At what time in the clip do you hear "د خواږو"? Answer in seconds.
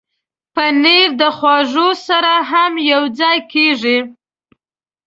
1.21-1.89